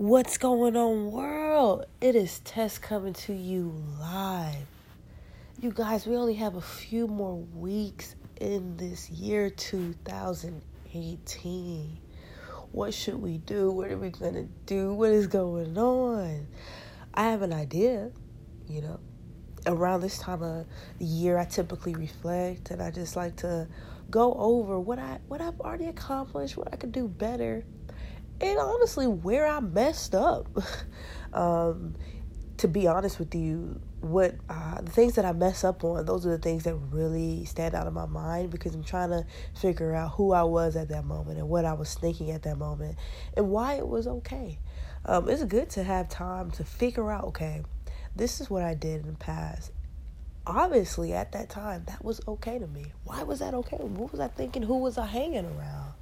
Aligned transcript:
What's 0.00 0.38
going 0.38 0.76
on, 0.76 1.10
world? 1.10 1.86
It 2.00 2.14
is 2.14 2.38
Tess 2.44 2.78
coming 2.78 3.14
to 3.14 3.32
you 3.32 3.74
live. 3.98 4.68
You 5.60 5.72
guys, 5.72 6.06
we 6.06 6.14
only 6.14 6.34
have 6.34 6.54
a 6.54 6.60
few 6.60 7.08
more 7.08 7.34
weeks 7.34 8.14
in 8.40 8.76
this 8.76 9.10
year 9.10 9.50
2018. 9.50 11.98
What 12.70 12.94
should 12.94 13.20
we 13.20 13.38
do? 13.38 13.72
What 13.72 13.90
are 13.90 13.98
we 13.98 14.10
going 14.10 14.34
to 14.34 14.46
do? 14.66 14.94
What 14.94 15.10
is 15.10 15.26
going 15.26 15.76
on? 15.76 16.46
I 17.12 17.24
have 17.24 17.42
an 17.42 17.52
idea, 17.52 18.12
you 18.68 18.82
know. 18.82 19.00
Around 19.66 20.02
this 20.02 20.20
time 20.20 20.44
of 20.44 20.64
the 21.00 21.04
year, 21.04 21.38
I 21.38 21.44
typically 21.44 21.96
reflect 21.96 22.70
and 22.70 22.80
I 22.80 22.92
just 22.92 23.16
like 23.16 23.34
to 23.38 23.66
go 24.12 24.32
over 24.34 24.78
what 24.78 25.00
I 25.00 25.18
what 25.26 25.40
I've 25.40 25.60
already 25.60 25.86
accomplished, 25.86 26.56
what 26.56 26.72
I 26.72 26.76
could 26.76 26.92
do 26.92 27.08
better, 27.08 27.64
and 28.40 28.58
honestly 28.58 29.06
where 29.06 29.46
I 29.46 29.60
messed 29.60 30.14
up. 30.14 30.48
um, 31.32 31.94
to 32.58 32.66
be 32.66 32.88
honest 32.88 33.20
with 33.20 33.34
you, 33.34 33.80
what 34.00 34.34
uh, 34.48 34.80
the 34.80 34.90
things 34.90 35.14
that 35.14 35.24
I 35.24 35.32
mess 35.32 35.64
up 35.64 35.84
on, 35.84 36.04
those 36.06 36.26
are 36.26 36.30
the 36.30 36.38
things 36.38 36.64
that 36.64 36.74
really 36.74 37.44
stand 37.44 37.74
out 37.74 37.86
in 37.86 37.94
my 37.94 38.06
mind 38.06 38.50
because 38.50 38.74
I'm 38.74 38.84
trying 38.84 39.10
to 39.10 39.24
figure 39.60 39.94
out 39.94 40.12
who 40.12 40.32
I 40.32 40.42
was 40.42 40.76
at 40.76 40.88
that 40.88 41.04
moment 41.04 41.38
and 41.38 41.48
what 41.48 41.64
I 41.64 41.72
was 41.72 41.94
thinking 41.94 42.30
at 42.30 42.42
that 42.42 42.58
moment 42.58 42.96
and 43.36 43.50
why 43.50 43.74
it 43.74 43.86
was 43.86 44.06
okay. 44.06 44.58
Um, 45.04 45.28
it's 45.28 45.44
good 45.44 45.70
to 45.70 45.84
have 45.84 46.08
time 46.08 46.50
to 46.52 46.64
figure 46.64 47.10
out, 47.10 47.24
okay, 47.24 47.62
this 48.14 48.40
is 48.40 48.50
what 48.50 48.62
I 48.62 48.74
did 48.74 49.02
in 49.02 49.06
the 49.06 49.18
past. 49.18 49.72
Obviously, 50.46 51.12
at 51.12 51.32
that 51.32 51.48
time, 51.48 51.84
that 51.86 52.04
was 52.04 52.20
okay 52.26 52.58
to 52.58 52.66
me. 52.66 52.92
Why 53.04 53.22
was 53.22 53.38
that 53.38 53.54
okay? 53.54 53.76
What 53.76 54.10
was 54.10 54.20
I 54.20 54.28
thinking? 54.28 54.62
Who 54.62 54.78
was 54.78 54.98
I 54.98 55.06
hanging 55.06 55.44
around? 55.44 55.92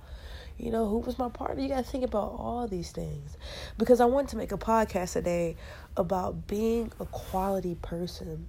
You 0.58 0.70
know, 0.70 0.88
who 0.88 0.98
was 0.98 1.18
my 1.18 1.28
partner? 1.28 1.62
You 1.62 1.68
got 1.68 1.84
to 1.84 1.90
think 1.90 2.04
about 2.04 2.34
all 2.38 2.66
these 2.66 2.90
things. 2.90 3.36
Because 3.76 4.00
I 4.00 4.06
want 4.06 4.30
to 4.30 4.36
make 4.36 4.52
a 4.52 4.58
podcast 4.58 5.12
today 5.12 5.56
about 5.96 6.46
being 6.46 6.92
a 6.98 7.04
quality 7.06 7.76
person, 7.82 8.48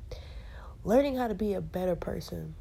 learning 0.86 1.18
how 1.18 1.28
to 1.28 1.36
be 1.36 1.54
a 1.54 1.62
better 1.62 1.96
person. 1.96 2.56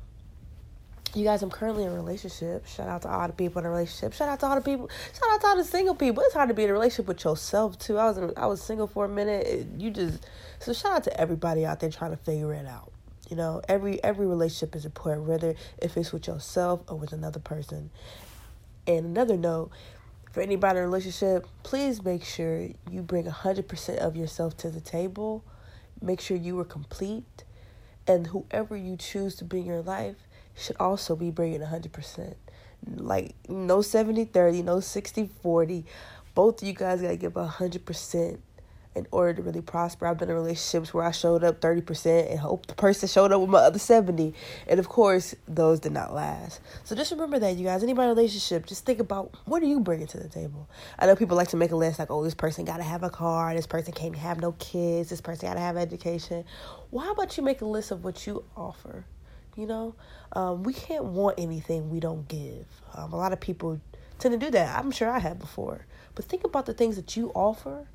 You 1.14 1.24
guys, 1.24 1.42
I'm 1.42 1.50
currently 1.50 1.84
in 1.84 1.90
a 1.90 1.94
relationship. 1.94 2.66
Shout 2.66 2.88
out 2.88 3.02
to 3.02 3.08
all 3.08 3.26
the 3.26 3.32
people 3.32 3.60
in 3.60 3.66
a 3.66 3.70
relationship. 3.70 4.12
Shout 4.12 4.28
out 4.28 4.40
to 4.40 4.46
all 4.46 4.56
the 4.56 4.60
people. 4.60 4.90
Shout 5.14 5.32
out 5.32 5.40
to 5.40 5.46
all 5.46 5.56
the 5.56 5.64
single 5.64 5.94
people. 5.94 6.22
It's 6.24 6.34
hard 6.34 6.48
to 6.48 6.54
be 6.54 6.64
in 6.64 6.70
a 6.70 6.72
relationship 6.74 7.06
with 7.06 7.24
yourself 7.24 7.78
too. 7.78 7.96
I 7.96 8.08
was 8.08 8.18
in, 8.18 8.32
I 8.36 8.46
was 8.46 8.60
single 8.60 8.86
for 8.86 9.04
a 9.04 9.08
minute. 9.08 9.66
You 9.78 9.90
just 9.90 10.26
so 10.58 10.72
shout 10.72 10.92
out 10.92 11.04
to 11.04 11.18
everybody 11.20 11.64
out 11.64 11.80
there 11.80 11.88
trying 11.88 12.10
to 12.10 12.18
figure 12.18 12.52
it 12.52 12.66
out. 12.66 12.92
You 13.30 13.36
know, 13.36 13.62
every 13.68 14.02
every 14.04 14.26
relationship 14.26 14.76
is 14.76 14.84
important, 14.84 15.26
whether 15.26 15.54
if 15.78 15.96
it's 15.96 16.12
with 16.12 16.26
yourself 16.26 16.82
or 16.88 16.98
with 16.98 17.12
another 17.12 17.40
person. 17.40 17.90
And 18.86 19.06
another 19.06 19.36
note, 19.36 19.70
for 20.32 20.40
anybody 20.40 20.78
in 20.78 20.84
a 20.84 20.86
relationship, 20.86 21.46
please 21.62 22.04
make 22.04 22.22
sure 22.22 22.68
you 22.90 23.02
bring 23.02 23.24
100% 23.24 23.96
of 23.98 24.16
yourself 24.16 24.56
to 24.58 24.70
the 24.70 24.80
table. 24.80 25.44
Make 26.00 26.20
sure 26.20 26.36
you 26.36 26.58
are 26.60 26.64
complete. 26.64 27.44
And 28.06 28.28
whoever 28.28 28.76
you 28.76 28.96
choose 28.96 29.34
to 29.36 29.44
be 29.44 29.60
in 29.60 29.66
your 29.66 29.82
life 29.82 30.16
should 30.54 30.76
also 30.78 31.16
be 31.16 31.30
bringing 31.30 31.60
100%. 31.60 32.34
Like, 32.94 33.34
no 33.48 33.82
70 33.82 34.26
30, 34.26 34.62
no 34.62 34.80
60 34.80 35.30
40. 35.42 35.84
Both 36.34 36.62
of 36.62 36.68
you 36.68 36.74
guys 36.74 37.00
got 37.00 37.08
to 37.08 37.16
give 37.16 37.32
100% 37.32 38.38
in 38.96 39.06
order 39.10 39.34
to 39.34 39.42
really 39.42 39.60
prosper. 39.60 40.06
I've 40.06 40.18
been 40.18 40.30
in 40.30 40.34
relationships 40.34 40.94
where 40.94 41.04
I 41.04 41.10
showed 41.10 41.44
up 41.44 41.60
30% 41.60 42.30
and 42.30 42.40
hope 42.40 42.66
the 42.66 42.74
person 42.74 43.08
showed 43.08 43.30
up 43.30 43.40
with 43.40 43.50
my 43.50 43.58
other 43.58 43.78
70. 43.78 44.32
And 44.66 44.80
of 44.80 44.88
course, 44.88 45.34
those 45.46 45.80
did 45.80 45.92
not 45.92 46.14
last. 46.14 46.60
So 46.84 46.96
just 46.96 47.10
remember 47.10 47.38
that, 47.38 47.56
you 47.56 47.64
guys. 47.64 47.82
Anybody 47.82 48.10
in 48.10 48.16
relationship, 48.16 48.66
just 48.66 48.86
think 48.86 48.98
about 48.98 49.34
what 49.44 49.62
are 49.62 49.66
you 49.66 49.80
bringing 49.80 50.06
to 50.08 50.18
the 50.18 50.28
table? 50.28 50.68
I 50.98 51.06
know 51.06 51.14
people 51.14 51.36
like 51.36 51.48
to 51.48 51.56
make 51.56 51.72
a 51.72 51.76
list 51.76 51.98
like, 51.98 52.10
oh, 52.10 52.24
this 52.24 52.34
person 52.34 52.64
got 52.64 52.78
to 52.78 52.82
have 52.82 53.02
a 53.02 53.10
car, 53.10 53.54
this 53.54 53.66
person 53.66 53.92
can't 53.92 54.16
have 54.16 54.40
no 54.40 54.52
kids, 54.52 55.10
this 55.10 55.20
person 55.20 55.48
got 55.48 55.54
to 55.54 55.60
have 55.60 55.76
education. 55.76 56.44
Well, 56.90 57.04
how 57.04 57.12
about 57.12 57.36
you 57.36 57.42
make 57.42 57.60
a 57.60 57.66
list 57.66 57.90
of 57.90 58.02
what 58.02 58.26
you 58.26 58.44
offer? 58.56 59.04
You 59.56 59.66
know, 59.66 59.94
um, 60.32 60.62
we 60.62 60.72
can't 60.72 61.04
want 61.04 61.38
anything 61.38 61.90
we 61.90 62.00
don't 62.00 62.28
give. 62.28 62.66
Um, 62.94 63.12
a 63.12 63.16
lot 63.16 63.32
of 63.32 63.40
people 63.40 63.80
tend 64.18 64.38
to 64.38 64.46
do 64.46 64.50
that. 64.52 64.78
I'm 64.78 64.90
sure 64.90 65.10
I 65.10 65.18
have 65.18 65.38
before. 65.38 65.86
But 66.14 66.24
think 66.24 66.44
about 66.44 66.66
the 66.66 66.74
things 66.74 66.96
that 66.96 67.16
you 67.16 67.30
offer 67.34 67.86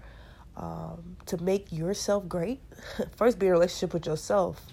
um, 0.57 1.17
to 1.27 1.41
make 1.41 1.71
yourself 1.71 2.27
great, 2.27 2.61
first 3.15 3.39
be 3.39 3.47
in 3.47 3.51
a 3.51 3.53
relationship 3.55 3.93
with 3.93 4.05
yourself 4.05 4.65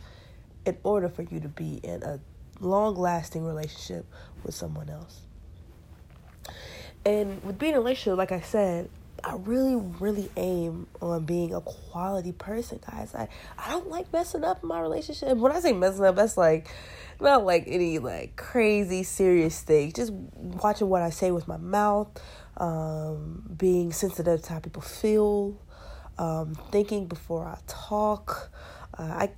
in 0.66 0.77
order 0.83 1.09
for 1.09 1.22
you 1.22 1.41
to 1.41 1.49
be 1.49 1.81
in 1.83 2.03
a 2.03 2.21
long 2.61 2.94
lasting 2.97 3.44
relationship 3.44 4.06
with 4.44 4.55
someone 4.55 4.91
else. 4.91 5.21
And 7.05 7.43
with 7.43 7.59
being 7.59 7.72
in 7.72 7.78
a 7.78 7.81
relationship, 7.81 8.19
like 8.19 8.33
I 8.33 8.41
said, 8.41 8.91
I 9.25 9.34
really, 9.34 9.77
really 9.77 10.31
aim 10.37 10.87
on 11.00 11.25
being 11.25 11.55
a 11.55 11.61
quality 11.61 12.33
person, 12.33 12.81
guys. 12.87 13.15
I, 13.15 13.28
I 13.59 13.71
don't 13.71 13.88
like 13.88 14.12
messing 14.12 14.44
up 14.44 14.62
my 14.62 14.81
relationship. 14.81 15.37
When 15.37 15.50
I 15.53 15.61
say 15.61 15.72
messing 15.72 16.05
up, 16.05 16.17
that's 16.17 16.37
like 16.37 16.69
not 17.21 17.44
like 17.44 17.65
any 17.67 17.99
like 17.99 18.37
crazy 18.37 19.03
serious 19.03 19.61
thing. 19.61 19.93
Just 19.93 20.12
watching 20.12 20.88
what 20.88 21.03
I 21.03 21.11
say 21.11 21.31
with 21.31 21.49
my 21.49 21.56
mouth, 21.56 22.09
um, 22.59 23.43
being 23.56 23.93
sensitive 23.93 24.43
to 24.43 24.53
how 24.53 24.59
people 24.61 24.83
feel, 24.83 25.61
um, 26.19 26.55
thinking 26.71 27.06
before 27.06 27.47
I 27.47 27.59
talk. 27.67 28.51
Uh, 28.99 29.03
I 29.03 29.31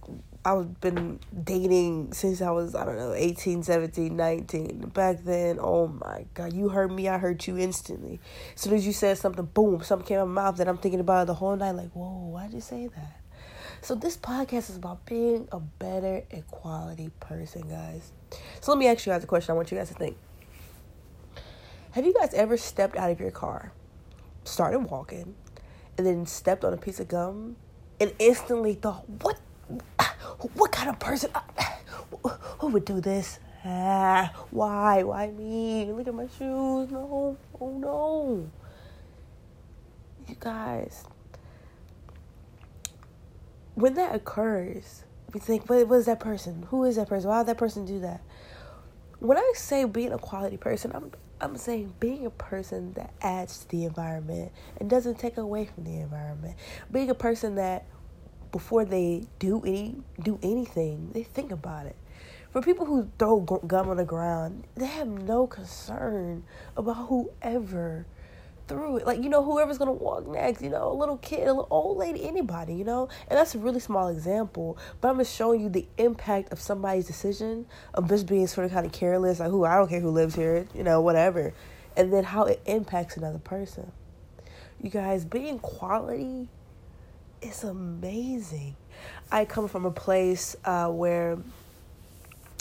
I've 0.42 0.80
been 0.80 1.20
dating 1.44 2.14
since 2.14 2.40
I 2.40 2.50
was, 2.50 2.74
I 2.74 2.86
don't 2.86 2.96
know, 2.96 3.12
18, 3.12 3.62
17, 3.62 4.16
19. 4.16 4.78
Back 4.94 5.22
then, 5.22 5.58
oh 5.60 5.88
my 5.88 6.24
God, 6.32 6.54
you 6.54 6.70
heard 6.70 6.90
me, 6.90 7.08
I 7.08 7.18
heard 7.18 7.46
you 7.46 7.58
instantly. 7.58 8.20
As 8.54 8.62
soon 8.62 8.72
as 8.72 8.86
you 8.86 8.94
said 8.94 9.18
something, 9.18 9.44
boom, 9.44 9.82
something 9.82 10.06
came 10.06 10.16
out 10.16 10.22
of 10.22 10.28
my 10.28 10.44
mouth 10.44 10.56
that 10.56 10.66
I'm 10.66 10.78
thinking 10.78 11.00
about 11.00 11.26
the 11.26 11.34
whole 11.34 11.54
night, 11.56 11.72
like, 11.72 11.90
whoa, 11.90 12.28
why'd 12.30 12.54
you 12.54 12.62
say 12.62 12.86
that? 12.86 13.20
So 13.82 13.94
this 13.94 14.16
podcast 14.16 14.70
is 14.70 14.76
about 14.76 15.04
being 15.04 15.46
a 15.52 15.60
better 15.60 16.24
equality 16.30 17.10
person, 17.20 17.68
guys. 17.68 18.12
So 18.60 18.72
let 18.72 18.78
me 18.78 18.86
ask 18.86 19.04
you 19.04 19.12
guys 19.12 19.22
a 19.22 19.26
question 19.26 19.52
I 19.52 19.56
want 19.56 19.70
you 19.70 19.76
guys 19.76 19.88
to 19.88 19.94
think. 19.94 20.16
Have 21.92 22.06
you 22.06 22.14
guys 22.14 22.32
ever 22.32 22.56
stepped 22.56 22.96
out 22.96 23.10
of 23.10 23.20
your 23.20 23.30
car, 23.30 23.72
started 24.44 24.80
walking, 24.80 25.34
and 26.00 26.06
then 26.06 26.24
stepped 26.24 26.64
on 26.64 26.72
a 26.72 26.78
piece 26.78 26.98
of 26.98 27.08
gum 27.08 27.56
and 28.00 28.10
instantly 28.18 28.72
thought, 28.72 29.06
what, 29.06 29.38
what 30.54 30.72
kind 30.72 30.88
of 30.88 30.98
person, 30.98 31.30
who 32.58 32.68
would 32.68 32.86
do 32.86 33.02
this? 33.02 33.38
Ah, 33.66 34.32
why? 34.50 35.02
Why 35.02 35.26
me? 35.26 35.92
Look 35.92 36.08
at 36.08 36.14
my 36.14 36.26
shoes. 36.38 36.90
No. 36.90 37.36
Oh 37.60 37.70
no. 37.70 38.50
You 40.26 40.36
guys, 40.40 41.04
when 43.74 43.92
that 43.94 44.14
occurs, 44.14 45.04
we 45.34 45.40
think, 45.40 45.68
what, 45.68 45.92
is 45.92 46.06
that 46.06 46.18
person? 46.18 46.66
Who 46.70 46.84
is 46.84 46.96
that 46.96 47.10
person? 47.10 47.28
Why 47.28 47.40
did 47.40 47.48
that 47.48 47.58
person 47.58 47.84
do 47.84 48.00
that? 48.00 48.22
When 49.18 49.36
I 49.36 49.52
say 49.54 49.84
being 49.84 50.14
a 50.14 50.18
quality 50.18 50.56
person, 50.56 50.92
I'm 50.94 51.12
I'm 51.40 51.56
saying 51.56 51.94
being 52.00 52.26
a 52.26 52.30
person 52.30 52.92
that 52.94 53.12
adds 53.22 53.60
to 53.60 53.68
the 53.68 53.84
environment 53.84 54.52
and 54.78 54.90
doesn't 54.90 55.18
take 55.18 55.38
away 55.38 55.64
from 55.64 55.84
the 55.84 55.96
environment. 55.96 56.56
Being 56.92 57.08
a 57.08 57.14
person 57.14 57.54
that 57.54 57.86
before 58.52 58.84
they 58.84 59.24
do 59.38 59.62
any 59.64 59.96
do 60.22 60.38
anything, 60.42 61.10
they 61.12 61.22
think 61.22 61.50
about 61.50 61.86
it. 61.86 61.96
For 62.52 62.60
people 62.60 62.84
who 62.84 63.10
throw 63.18 63.40
gum 63.40 63.88
on 63.88 63.96
the 63.96 64.04
ground, 64.04 64.66
they 64.74 64.86
have 64.86 65.06
no 65.08 65.46
concern 65.46 66.42
about 66.76 67.06
whoever 67.06 68.06
through 68.70 68.98
it. 68.98 69.06
Like, 69.06 69.22
you 69.22 69.28
know, 69.28 69.42
whoever's 69.42 69.78
gonna 69.78 69.92
walk 69.92 70.26
next, 70.28 70.62
you 70.62 70.70
know, 70.70 70.92
a 70.92 70.94
little 70.94 71.18
kid, 71.18 71.48
a 71.48 71.52
little 71.52 71.66
old 71.70 71.98
lady, 71.98 72.26
anybody, 72.26 72.72
you 72.74 72.84
know? 72.84 73.08
And 73.28 73.36
that's 73.36 73.54
a 73.54 73.58
really 73.58 73.80
small 73.80 74.08
example, 74.08 74.78
but 75.00 75.08
I'm 75.08 75.18
just 75.18 75.34
showing 75.34 75.60
you 75.60 75.68
the 75.68 75.86
impact 75.98 76.52
of 76.52 76.60
somebody's 76.60 77.06
decision 77.06 77.66
of 77.92 78.08
just 78.08 78.26
being 78.26 78.46
sort 78.46 78.66
of 78.66 78.72
kind 78.72 78.86
of 78.86 78.92
careless, 78.92 79.40
like 79.40 79.50
who 79.50 79.64
I 79.64 79.74
don't 79.76 79.88
care 79.88 80.00
who 80.00 80.10
lives 80.10 80.36
here, 80.36 80.66
you 80.72 80.84
know, 80.84 81.00
whatever. 81.00 81.52
And 81.96 82.12
then 82.12 82.22
how 82.22 82.44
it 82.44 82.62
impacts 82.64 83.16
another 83.16 83.40
person. 83.40 83.90
You 84.80 84.88
guys, 84.88 85.24
being 85.24 85.58
quality 85.58 86.48
is 87.42 87.64
amazing. 87.64 88.76
I 89.32 89.44
come 89.44 89.66
from 89.66 89.84
a 89.84 89.90
place 89.90 90.54
uh, 90.64 90.88
where 90.88 91.38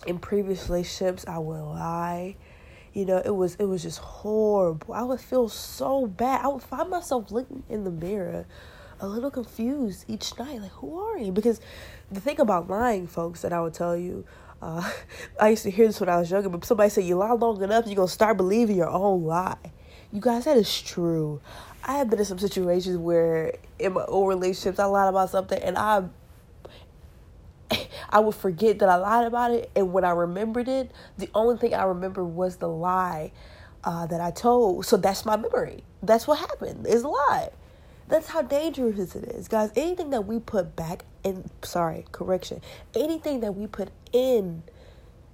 in 0.08 0.18
previous 0.18 0.68
relationships 0.70 1.26
I 1.28 1.38
would 1.38 1.62
lie 1.62 2.36
you 3.00 3.06
know 3.06 3.22
it 3.24 3.36
was 3.36 3.56
it 3.56 3.66
was 3.66 3.84
just 3.84 4.00
horrible. 4.00 4.94
I 4.94 5.04
would 5.04 5.22
feel 5.22 5.50
so 5.50 6.06
bad. 6.06 6.44
I 6.44 6.50
would 6.50 6.64
find 6.64 6.90
myself 6.90 7.32
looking 7.32 7.64
in 7.70 7.84
the 7.86 7.92
mirror 7.92 8.46
a 9.00 9.08
little 9.08 9.32
confused 9.32 10.04
each 10.08 10.38
night 10.38 10.62
like 10.62 10.72
who 10.72 11.00
are 11.00 11.18
you? 11.18 11.32
Because 11.32 11.62
the 12.12 12.20
thing 12.20 12.40
about 12.40 12.70
lying 12.70 13.08
folks 13.08 13.42
that 13.42 13.54
i 13.54 13.62
would 13.62 13.74
tell 13.74 13.96
you 13.96 14.26
uh, 14.62 14.92
i 15.40 15.50
used 15.50 15.64
to 15.64 15.72
hear 15.72 15.88
this 15.88 16.00
when 16.00 16.10
i 16.10 16.18
was 16.18 16.30
younger 16.30 16.50
but 16.50 16.66
somebody 16.66 16.90
said 16.90 17.04
you 17.04 17.16
lie 17.16 17.32
long 17.32 17.62
enough 17.62 17.86
you're 17.86 17.96
going 17.96 18.08
to 18.08 18.14
start 18.14 18.38
believing 18.38 18.76
your 18.76 18.90
own 18.90 19.24
lie. 19.24 19.58
You 20.12 20.22
guys 20.22 20.46
that 20.46 20.58
is 20.58 20.82
true. 20.82 21.40
I 21.84 21.98
have 21.98 22.10
been 22.10 22.20
in 22.20 22.26
some 22.26 22.40
situations 22.40 22.98
where 22.98 23.54
in 23.78 23.94
my 23.94 24.04
old 24.06 24.30
relationships 24.30 24.80
i 24.80 24.86
lied 24.86 25.10
about 25.10 25.30
something 25.30 25.62
and 25.62 25.78
i 25.78 26.04
I 28.10 28.20
would 28.20 28.36
forget 28.36 28.80
that 28.80 28.90
I 28.90 28.96
lied 28.96 29.28
about 29.28 29.52
it, 29.52 29.72
and 29.76 29.94
when 29.94 30.04
I 30.04 30.12
remembered 30.12 30.68
it, 30.68 30.92
the 31.18 31.30
only 31.36 31.58
thing 31.58 31.74
I 31.74 31.84
remember 31.84 32.24
was 32.24 32.58
the 32.58 32.68
lie 32.68 33.32
uh, 33.84 34.08
that 34.08 34.20
I 34.20 34.32
told. 34.32 34.86
So 34.86 34.98
that's 34.98 35.26
my 35.26 35.38
memory. 35.38 35.84
That's 36.02 36.28
what 36.28 36.40
happened. 36.40 36.88
Is 36.88 37.04
a 37.04 37.08
lie. 37.08 37.50
That's 38.08 38.28
how 38.28 38.42
dangerous 38.42 39.16
it 39.16 39.26
is, 39.26 39.48
guys. 39.48 39.72
Anything 39.76 40.10
that 40.10 40.26
we 40.26 40.40
put 40.40 40.76
back 40.76 41.06
in, 41.24 41.50
sorry, 41.62 42.06
correction, 42.12 42.62
anything 42.96 43.42
that 43.42 43.52
we 43.54 43.68
put 43.68 43.90
in 44.12 44.64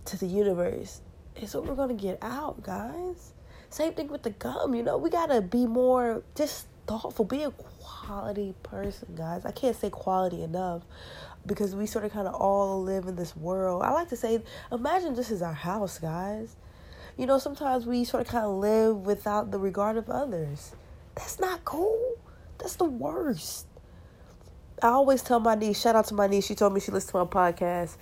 to 0.06 0.18
the 0.18 0.28
universe 0.28 1.00
is 1.42 1.56
what 1.56 1.66
we're 1.66 1.76
gonna 1.76 1.94
get 1.94 2.18
out, 2.22 2.62
guys. 2.64 3.32
Same 3.70 3.94
thing 3.94 4.10
with 4.10 4.24
the 4.24 4.30
gum, 4.32 4.76
you 4.76 4.84
know, 4.84 4.98
we 4.98 5.10
gotta 5.10 5.42
be 5.42 5.66
more 5.66 6.24
just 6.36 6.68
thoughtful, 6.86 7.24
be 7.24 7.44
a 7.44 7.52
quality 7.52 8.54
person, 8.62 9.16
guys. 9.16 9.46
I 9.46 9.52
can't 9.52 9.76
say 9.76 9.90
quality 9.90 10.44
enough 10.44 10.84
because 11.46 11.76
we 11.76 11.86
sort 11.86 12.06
of 12.06 12.12
kind 12.12 12.28
of 12.28 12.34
all 12.36 12.82
live 12.82 13.06
in 13.06 13.16
this 13.16 13.36
world. 13.36 13.84
I 13.84 13.92
like 13.92 14.10
to 14.10 14.16
say, 14.16 14.42
imagine 14.72 15.16
this 15.16 15.32
is 15.32 15.42
our 15.42 15.54
house, 15.54 16.00
guys. 16.00 16.56
You 17.18 17.26
know, 17.26 17.38
sometimes 17.38 17.86
we 17.86 18.04
sort 18.04 18.26
of 18.26 18.30
kind 18.30 18.46
of 18.46 18.56
live 18.56 18.98
without 18.98 19.52
the 19.52 19.60
regard 19.60 19.98
of 19.98 20.10
others. 20.10 20.76
That's 21.16 21.40
not 21.40 21.64
cool. 21.64 22.18
That's 22.58 22.76
the 22.76 22.86
worst. 22.86 23.68
I 24.82 24.88
always 24.88 25.22
tell 25.22 25.40
my 25.40 25.56
niece, 25.56 25.80
shout 25.80 25.96
out 25.96 26.08
to 26.08 26.14
my 26.14 26.28
niece. 26.28 26.46
She 26.46 26.56
told 26.56 26.74
me 26.74 26.80
she 26.80 26.92
listened 26.92 27.12
to 27.12 27.18
my 27.20 27.26
podcast. 27.26 27.96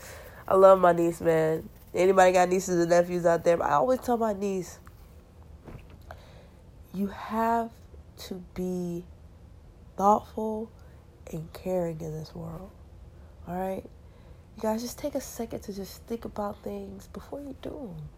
I 0.48 0.56
love 0.56 0.80
my 0.80 0.92
niece, 0.92 1.22
man. 1.22 1.70
Anybody 1.94 2.32
got 2.32 2.50
nieces 2.50 2.80
and 2.80 2.90
nephews 2.90 3.26
out 3.26 3.44
there? 3.44 3.62
I 3.62 3.74
always 3.74 4.00
tell 4.00 4.18
my 4.18 4.34
niece, 4.34 4.80
you 6.94 7.08
have 7.08 7.72
to 8.18 8.44
be 8.56 9.06
thoughtful 9.96 10.72
and 11.32 11.52
caring 11.54 12.02
in 12.02 12.12
this 12.12 12.34
world. 12.34 12.72
All 13.48 13.56
right? 13.56 13.84
You 14.56 14.62
guys 14.62 14.82
just 14.82 15.00
take 15.00 15.16
a 15.16 15.22
second 15.22 15.62
to 15.62 15.74
just 15.74 16.04
think 16.04 16.26
about 16.26 16.64
things 16.64 17.08
before 17.08 17.40
you 17.40 17.56
do 17.62 17.70
them. 17.70 18.10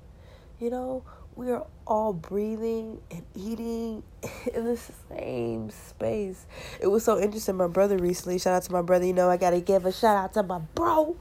You 0.59 0.69
know, 0.69 1.03
we 1.35 1.51
are 1.51 1.65
all 1.85 2.13
breathing 2.13 3.01
and 3.11 3.23
eating 3.33 4.03
in 4.53 4.65
the 4.65 4.79
same 5.09 5.69
space. 5.69 6.45
It 6.79 6.87
was 6.87 7.03
so 7.03 7.19
interesting. 7.19 7.55
My 7.55 7.67
brother 7.67 7.97
recently, 7.97 8.37
shout 8.39 8.53
out 8.53 8.63
to 8.63 8.71
my 8.71 8.81
brother, 8.81 9.05
you 9.05 9.13
know, 9.13 9.29
I 9.29 9.37
got 9.37 9.51
to 9.51 9.61
give 9.61 9.85
a 9.85 9.91
shout 9.91 10.17
out 10.17 10.33
to 10.33 10.43
my 10.43 10.59
bro 10.59 11.17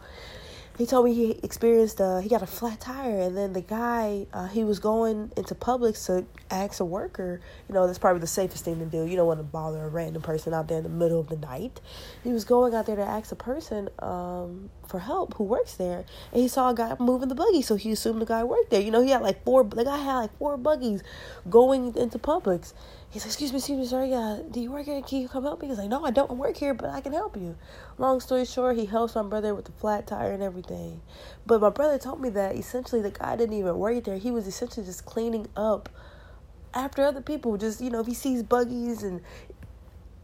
he 0.77 0.87
told 0.87 1.05
me 1.05 1.15
he 1.15 1.39
experienced 1.43 2.01
uh 2.01 2.19
he 2.19 2.29
got 2.29 2.43
a 2.43 2.47
flat 2.47 2.81
tire 2.81 3.21
and 3.21 3.37
then 3.37 3.53
the 3.53 3.61
guy 3.61 4.27
uh, 4.33 4.49
he 4.49 4.65
was 4.65 4.79
going 4.79 5.31
into 5.37 5.55
Publix 5.55 6.07
to 6.07 6.27
ask 6.51 6.81
a 6.81 6.85
worker 6.85 7.41
you 7.69 7.75
know 7.75 7.87
that's 7.87 7.99
probably 7.99 8.21
the 8.21 8.27
safest 8.27 8.65
thing 8.65 8.79
to 8.79 8.87
do. 8.87 9.05
You 9.05 9.17
don't 9.17 9.27
want 9.27 9.41
to 9.41 9.45
bother 9.45 9.85
a 9.85 9.89
random 9.89 10.23
person 10.23 10.53
out 10.53 10.69
there 10.69 10.79
in 10.79 10.85
the 10.85 10.91
middle 10.91 11.21
of 11.21 11.29
the 11.29 11.37
night. 11.37 11.81
He 12.23 12.33
was 12.33 12.45
going 12.45 12.75
out 12.75 12.87
there 12.87 12.97
to 12.97 13.05
ask 13.05 13.31
a 13.33 13.37
person 13.37 13.89
um 14.01 14.71
for 14.89 14.99
help 14.99 15.35
who 15.35 15.45
works 15.45 15.75
there 15.75 16.05
and 16.33 16.43
he 16.43 16.49
saw 16.49 16.71
a 16.71 16.75
guy 16.75 16.95
moving 16.99 17.29
the 17.29 17.35
buggy 17.35 17.63
so 17.63 17.77
he 17.77 17.91
assumed 17.93 18.21
the 18.21 18.27
guy 18.27 18.43
worked 18.45 18.71
there. 18.71 18.81
You 18.81 18.91
know 18.91 19.03
he 19.03 19.11
had 19.11 19.23
like 19.23 19.45
four 19.45 19.65
the 19.65 19.85
guy 19.85 19.99
had 19.99 20.17
like 20.17 20.39
four 20.39 20.57
buggies 20.57 21.03
going 21.49 21.97
into 21.97 22.19
Publix 22.19 22.73
He's 23.15 23.23
like, 23.23 23.29
excuse 23.29 23.53
me, 23.53 23.59
excuse 23.59 23.79
me, 23.79 23.87
sorry, 23.87 24.13
uh, 24.13 24.39
do 24.51 24.61
you 24.61 24.73
work 24.73 24.87
here? 24.87 25.01
Can 25.01 25.21
you 25.21 25.29
come 25.29 25.45
help 25.45 25.63
me? 25.63 25.69
He's 25.69 25.79
like, 25.79 25.89
no, 25.89 26.05
I 26.05 26.11
don't 26.11 26.33
work 26.33 26.57
here, 26.57 26.75
but 26.75 26.91
I 26.91 27.01
can 27.01 27.13
help 27.13 27.37
you. 27.37 27.57
Long 27.97 28.19
story 28.19 28.45
short, 28.45 28.77
he 28.77 28.87
helps 28.87 29.15
my 29.15 29.23
brother 29.23 29.55
with 29.55 29.67
the 29.67 29.71
flat 29.71 30.09
tire 30.09 30.33
and 30.33 30.43
everything. 30.43 31.01
But 31.47 31.61
my 31.61 31.71
brother 31.71 31.97
told 31.97 32.21
me 32.21 32.29
that 32.31 32.57
essentially 32.57 33.01
the 33.01 33.13
guy 33.13 33.37
didn't 33.37 33.57
even 33.57 33.79
work 33.79 34.03
there. 34.03 34.19
He 34.19 34.33
was 34.33 34.49
essentially 34.49 34.85
just 34.85 35.07
cleaning 35.07 35.47
up 35.57 35.89
after 36.75 37.05
other 37.05 37.21
people. 37.21 37.57
Just, 37.57 37.81
you 37.81 37.89
know, 37.89 38.01
if 38.01 38.09
he 38.09 38.15
sees 38.15 38.43
buggies 38.43 39.05
and 39.05 39.21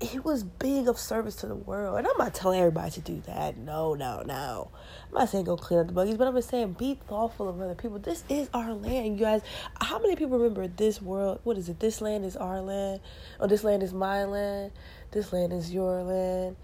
he 0.00 0.18
was 0.18 0.42
being 0.42 0.88
of 0.88 0.98
service 0.98 1.36
to 1.36 1.46
the 1.46 1.54
world. 1.54 1.98
And 1.98 2.06
I'm 2.06 2.16
not 2.18 2.34
telling 2.34 2.58
everybody 2.58 2.90
to 2.92 3.00
do 3.00 3.22
that. 3.26 3.58
No, 3.58 3.94
no, 3.94 4.22
no. 4.22 4.70
I'm 5.08 5.14
not 5.14 5.28
saying 5.28 5.44
go 5.44 5.56
clean 5.56 5.80
up 5.80 5.86
the 5.88 5.92
buggies, 5.92 6.16
but 6.16 6.26
I'm 6.26 6.34
just 6.34 6.48
saying 6.48 6.72
be 6.78 6.98
thoughtful 7.08 7.48
of 7.48 7.60
other 7.60 7.74
people. 7.74 7.98
This 7.98 8.24
is 8.28 8.48
our 8.54 8.72
land, 8.72 9.18
you 9.18 9.24
guys. 9.24 9.42
How 9.80 9.98
many 9.98 10.16
people 10.16 10.38
remember 10.38 10.68
this 10.68 11.02
world? 11.02 11.40
What 11.44 11.58
is 11.58 11.68
it? 11.68 11.80
This 11.80 12.00
land 12.00 12.24
is 12.24 12.36
our 12.36 12.60
land. 12.62 13.00
Oh, 13.38 13.46
this 13.46 13.62
land 13.62 13.82
is 13.82 13.92
my 13.92 14.24
land. 14.24 14.72
This 15.10 15.32
land 15.32 15.52
is 15.52 15.72
your 15.72 16.02
land 16.02 16.56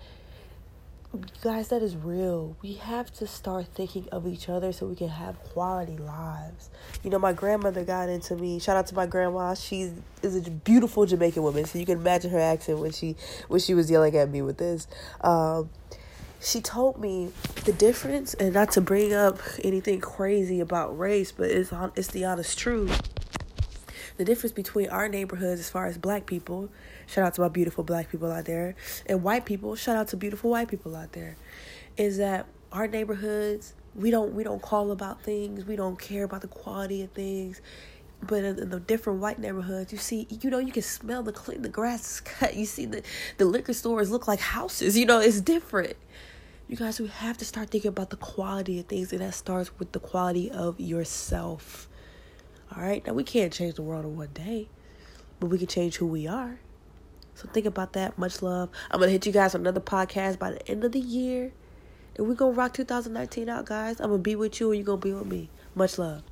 guys, 1.43 1.69
that 1.69 1.83
is 1.83 1.97
real. 1.97 2.57
We 2.63 2.75
have 2.75 3.13
to 3.15 3.27
start 3.27 3.67
thinking 3.75 4.09
of 4.11 4.27
each 4.27 4.49
other 4.49 4.73
so 4.73 4.87
we 4.87 4.97
can 4.97 5.09
have 5.09 5.39
quality 5.41 5.97
lives. 5.97 6.71
You 7.03 7.11
know, 7.11 7.19
my 7.19 7.33
grandmother 7.33 7.85
got 7.85 8.09
into 8.09 8.37
me. 8.37 8.59
Shout 8.59 8.77
out 8.77 8.87
to 8.89 8.95
my 8.95 9.07
grandma. 9.07 9.55
She 9.55 9.93
is 10.23 10.47
a 10.47 10.51
beautiful 10.51 11.07
Jamaican 11.07 11.43
woman, 11.43 11.65
so 11.65 11.79
you 11.79 11.87
can 11.87 11.99
imagine 11.99 12.31
her 12.31 12.41
accent 12.41 12.79
when 12.79 12.93
she 12.93 13.17
when 13.49 13.61
she 13.61 13.75
was 13.75 13.91
yelling 13.91 14.17
at 14.17 14.31
me 14.31 14.43
with 14.43 14.59
this. 14.59 14.87
Um, 15.21 15.71
she 16.41 16.61
told 16.61 17.01
me 17.01 17.33
the 17.65 17.73
difference, 17.73 18.35
and 18.35 18.55
not 18.55 18.71
to 18.73 18.81
bring 18.81 19.13
up 19.13 19.39
anything 19.65 20.01
crazy 20.01 20.61
about 20.61 20.99
race, 20.99 21.33
but 21.33 21.51
it's 21.51 21.73
on 21.73 21.93
it's 21.97 22.09
the 22.09 22.25
honest 22.25 22.59
truth. 22.59 23.01
The 24.17 24.25
difference 24.25 24.53
between 24.53 24.89
our 24.89 25.09
neighborhoods, 25.09 25.61
as 25.61 25.69
far 25.69 25.87
as 25.87 25.99
black 25.99 26.27
people, 26.27 26.71
Shout 27.07 27.25
out 27.25 27.35
to 27.35 27.41
my 27.41 27.49
beautiful 27.49 27.85
black 27.85 28.11
people 28.11 28.31
out 28.33 28.45
there. 28.45 28.75
And 29.07 29.23
white 29.23 29.47
people, 29.47 29.77
shout 29.77 29.97
out 29.97 30.09
to 30.09 30.17
beautiful 30.17 30.51
white 30.51 30.69
people 30.69 30.97
out 30.97 31.13
there. 31.13 31.37
Is 31.97 32.19
that 32.19 32.47
our 32.73 32.89
neighborhoods, 32.89 33.75
we 33.95 34.11
don't 34.11 34.35
we 34.35 34.43
don't 34.43 34.61
call 34.61 34.91
about 34.91 35.23
things. 35.23 35.65
We 35.65 35.77
don't 35.77 35.99
care 35.99 36.25
about 36.25 36.43
the 36.43 36.49
quality 36.49 37.03
of 37.03 37.13
things. 37.13 37.61
But 38.23 38.45
in, 38.45 38.71
the 38.71 38.81
different 38.81 39.21
white 39.21 39.39
neighborhoods, 39.39 39.93
you 39.93 39.99
see, 39.99 40.27
you 40.31 40.51
know, 40.51 40.59
you 40.59 40.73
can 40.73 40.83
smell 40.83 41.23
the 41.23 41.33
clean, 41.33 41.63
the 41.63 41.69
grass 41.69 42.11
is 42.11 42.21
cut. 42.21 42.57
You 42.57 42.67
see 42.67 42.87
the 42.87 43.03
the 43.39 43.45
liquor 43.45 43.73
stores 43.73 44.11
look 44.11 44.27
like 44.27 44.41
houses. 44.41 44.99
You 44.99 45.07
know, 45.07 45.21
it's 45.21 45.41
different. 45.41 45.97
You 46.69 46.77
guys, 46.77 46.99
we 46.99 47.07
have 47.07 47.39
to 47.39 47.45
start 47.45 47.71
thinking 47.71 47.91
about 47.91 48.11
the 48.11 48.17
quality 48.17 48.81
of 48.81 48.87
things, 48.87 49.13
and 49.13 49.21
that 49.21 49.35
starts 49.35 49.71
with 49.79 49.93
the 49.93 50.01
quality 50.01 50.51
of 50.51 50.81
yourself. 50.81 51.89
All 52.75 52.83
right, 52.83 53.07
now 53.07 53.13
we 53.13 53.25
can't 53.25 53.53
change 53.53 53.75
the 53.75 53.83
world 53.83 54.05
in 54.05 54.17
one 54.17 54.31
day, 54.35 54.69
but 55.39 55.47
we 55.49 55.59
can 55.59 55.67
change 55.67 55.97
who 55.97 56.07
we 56.07 56.27
are. 56.27 56.59
So 57.35 57.49
think 57.49 57.67
about 57.67 57.93
that. 57.93 58.19
Much 58.19 58.43
love. 58.43 58.71
I'm 58.91 58.99
gonna 58.99 59.13
hit 59.13 59.27
you 59.27 59.33
guys 59.33 59.55
on 59.55 59.61
another 59.61 59.81
podcast 59.81 60.39
by 60.39 60.53
the 60.53 60.69
end 60.69 60.85
of 60.85 60.93
the 60.93 61.01
year. 61.01 61.53
And 62.17 62.27
we're 62.27 62.35
gonna 62.35 62.53
rock 62.53 62.73
2019 62.75 63.49
out, 63.49 63.67
guys. 63.67 64.01
I'm 64.01 64.09
gonna 64.09 64.23
be 64.23 64.35
with 64.35 64.59
you 64.59 64.71
and 64.71 64.79
you're 64.79 64.87
gonna 64.87 64.99
be 64.99 65.13
with 65.13 65.27
me. 65.27 65.51
Much 65.75 65.99
love. 65.99 66.23